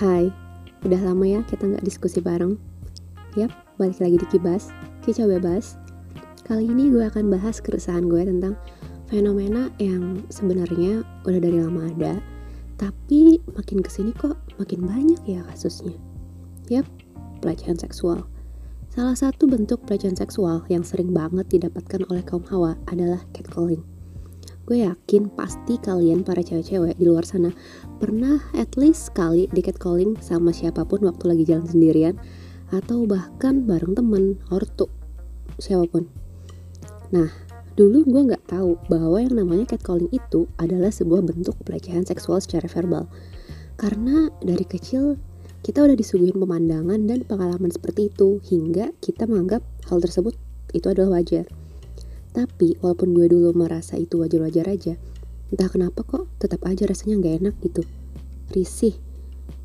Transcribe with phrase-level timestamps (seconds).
[0.00, 0.32] Hai,
[0.88, 2.56] udah lama ya kita nggak diskusi bareng.
[3.36, 4.72] Yap, balik lagi di Kibas,
[5.04, 5.76] Kicau Bebas.
[6.48, 8.56] Kali ini gue akan bahas keresahan gue tentang
[9.12, 12.16] fenomena yang sebenarnya udah dari lama ada,
[12.80, 15.92] tapi makin ke sini kok makin banyak ya kasusnya.
[16.72, 16.88] Yap,
[17.44, 18.24] pelecehan seksual.
[18.88, 23.84] Salah satu bentuk pelecehan seksual yang sering banget didapatkan oleh kaum hawa adalah catcalling
[24.70, 27.50] gue yakin pasti kalian para cewek-cewek di luar sana
[27.98, 32.14] pernah at least sekali di catcalling sama siapa pun waktu lagi jalan sendirian
[32.70, 34.86] atau bahkan bareng temen, ortu,
[35.58, 36.06] siapa pun.
[37.10, 37.26] Nah,
[37.74, 42.70] dulu gue nggak tahu bahwa yang namanya catcalling itu adalah sebuah bentuk pelecehan seksual secara
[42.70, 43.10] verbal.
[43.74, 45.18] Karena dari kecil
[45.66, 50.38] kita udah disuguhin pemandangan dan pengalaman seperti itu hingga kita menganggap hal tersebut
[50.70, 51.50] itu adalah wajar.
[52.30, 54.94] Tapi walaupun gue dulu merasa itu wajar-wajar aja,
[55.50, 57.82] entah kenapa kok tetap aja rasanya nggak enak gitu.
[58.54, 58.94] Risih,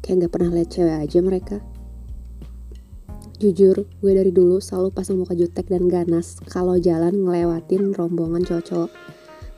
[0.00, 1.56] kayak nggak pernah lihat cewek aja mereka.
[3.36, 8.88] Jujur, gue dari dulu selalu pasang muka jutek dan ganas kalau jalan ngelewatin rombongan cowok-cowok.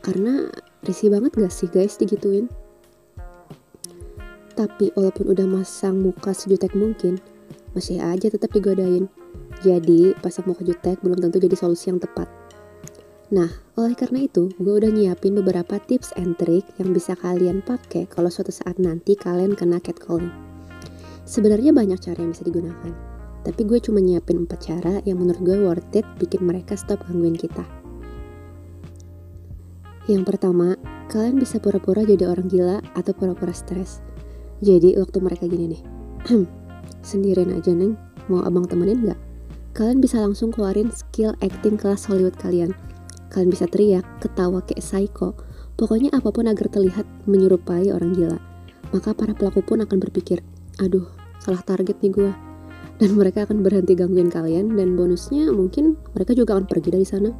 [0.02, 0.50] Karena
[0.82, 2.50] risih banget gak sih guys digituin?
[4.58, 7.22] Tapi walaupun udah masang muka sejutek mungkin,
[7.78, 9.06] masih aja tetap digodain.
[9.62, 12.26] Jadi, pasang muka jutek belum tentu jadi solusi yang tepat.
[13.28, 18.08] Nah, oleh karena itu, gue udah nyiapin beberapa tips and trick yang bisa kalian pakai
[18.08, 20.32] kalau suatu saat nanti kalian kena catcalling.
[21.28, 22.88] Sebenarnya banyak cara yang bisa digunakan,
[23.44, 27.36] tapi gue cuma nyiapin 4 cara yang menurut gue worth it bikin mereka stop gangguin
[27.36, 27.68] kita.
[30.08, 30.80] Yang pertama,
[31.12, 34.00] kalian bisa pura-pura jadi orang gila atau pura-pura stres.
[34.64, 35.82] Jadi waktu mereka gini nih,
[37.12, 37.92] sendirian aja neng,
[38.32, 39.20] mau abang temenin gak?
[39.76, 42.72] Kalian bisa langsung keluarin skill acting kelas Hollywood kalian–
[43.28, 45.36] Kalian bisa teriak, ketawa kayak psycho,
[45.76, 48.40] pokoknya apa pun agar terlihat menyerupai orang gila.
[48.88, 50.40] Maka para pelaku pun akan berpikir,
[50.80, 51.04] aduh,
[51.44, 52.32] salah target nih gue.
[52.98, 57.30] Dan mereka akan berhenti gangguin kalian dan bonusnya mungkin mereka juga akan pergi dari sana.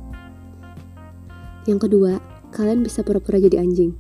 [1.67, 2.23] Yang kedua,
[2.55, 3.97] kalian bisa pura-pura jadi anjing.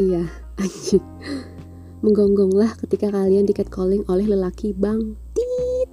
[0.00, 0.26] Iya,
[0.62, 1.04] anjing.
[2.02, 5.88] Menggonggonglah ketika kalian di catcalling oleh lelaki bang tit.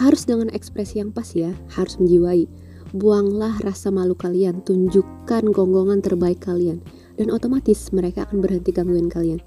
[0.00, 2.50] Harus dengan ekspresi yang pas ya, harus menjiwai
[2.94, 6.78] Buanglah rasa malu kalian, tunjukkan gonggongan terbaik kalian,
[7.18, 9.42] dan otomatis mereka akan berhenti gangguin kalian.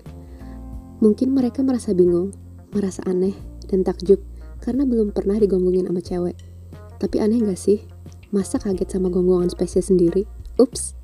[1.00, 2.36] Mungkin mereka merasa bingung,
[2.76, 3.32] merasa aneh,
[3.72, 4.20] dan takjub
[4.60, 6.36] karena belum pernah digonggongin sama cewek.
[7.00, 7.88] Tapi aneh gak sih?
[8.36, 10.28] Masa kaget sama gonggongan spesies sendiri?
[10.60, 11.00] Ups.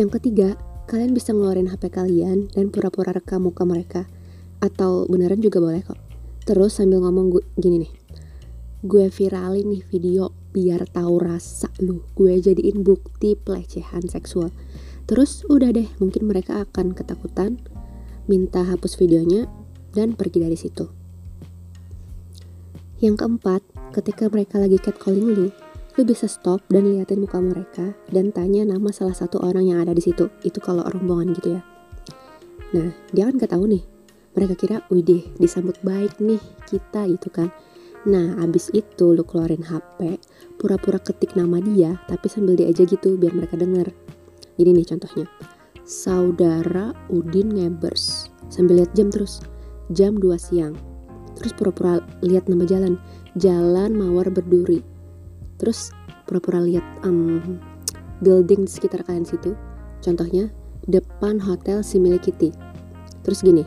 [0.00, 0.56] Yang ketiga,
[0.88, 4.08] kalian bisa ngeluarin HP kalian dan pura-pura rekam muka mereka.
[4.64, 6.00] Atau beneran juga boleh kok.
[6.48, 8.05] Terus sambil ngomong gini nih
[8.86, 12.06] gue viralin nih video biar tahu rasa lu.
[12.14, 14.54] Gue jadiin bukti pelecehan seksual.
[15.10, 17.58] Terus udah deh mungkin mereka akan ketakutan
[18.30, 19.50] minta hapus videonya
[19.90, 20.86] dan pergi dari situ.
[23.02, 23.60] Yang keempat
[23.92, 25.46] ketika mereka lagi catcalling lu
[25.96, 29.92] lu bisa stop dan liatin muka mereka dan tanya nama salah satu orang yang ada
[29.96, 30.30] di situ.
[30.46, 31.62] Itu kalau rombongan gitu ya.
[32.76, 33.82] Nah dia kan gak tahu nih.
[34.36, 36.38] Mereka kira widih disambut baik nih
[36.68, 37.48] kita gitu kan
[38.04, 40.20] Nah, abis itu lu keluarin HP,
[40.60, 43.90] pura-pura ketik nama dia, tapi sambil dia aja gitu biar mereka denger.
[44.60, 45.26] Ini nih contohnya.
[45.86, 48.28] Saudara Udin Ngebers.
[48.50, 49.38] Sambil lihat jam terus.
[49.94, 50.74] Jam 2 siang.
[51.38, 52.98] Terus pura-pura lihat nama jalan.
[53.38, 54.82] Jalan Mawar Berduri.
[55.62, 55.94] Terus
[56.26, 57.60] pura-pura lihat um,
[58.24, 59.54] building di sekitar kalian situ.
[60.02, 60.50] Contohnya
[60.90, 62.50] depan Hotel Similikiti.
[63.22, 63.62] Terus gini.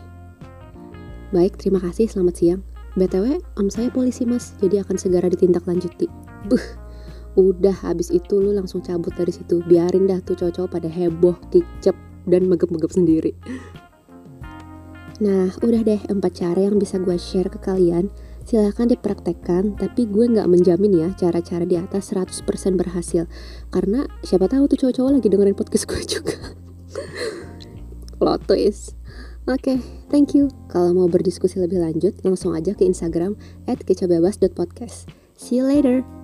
[1.30, 2.10] Baik, terima kasih.
[2.10, 2.69] Selamat siang.
[3.00, 6.12] BTW, om saya polisi mas, jadi akan segera ditindaklanjuti.
[6.52, 6.66] Buh,
[7.40, 9.64] udah habis itu lu langsung cabut dari situ.
[9.64, 11.96] Biarin dah tuh cowok-cowok pada heboh, kicep,
[12.28, 13.32] dan megep-megep sendiri.
[15.20, 18.12] Nah, udah deh empat cara yang bisa gue share ke kalian.
[18.44, 22.44] Silahkan dipraktekkan, tapi gue nggak menjamin ya cara-cara di atas 100%
[22.76, 23.30] berhasil.
[23.72, 26.36] Karena siapa tahu tuh cowok-cowok lagi dengerin podcast gue juga.
[28.20, 28.99] Plot twist.
[29.50, 29.78] Oke, okay,
[30.14, 30.46] thank you.
[30.70, 33.34] Kalau mau berdiskusi lebih lanjut, langsung aja ke Instagram
[33.66, 35.10] at kecabebas.podcast.
[35.42, 36.19] See you later.